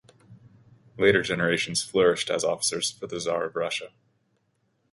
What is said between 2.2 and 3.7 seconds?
as officers for the Czar of